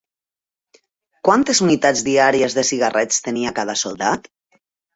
[1.29, 4.31] Quantes unitats diàries de cigarrets tenia cada soldat?